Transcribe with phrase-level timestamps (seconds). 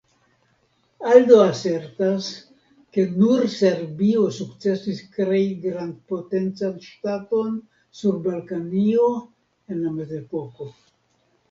[1.09, 2.29] Aldo asertas,
[2.97, 7.55] ke nur Serbio sukcesis krei grandpotencan ŝtaton
[8.03, 10.73] sur Balkanio en la mezepoko.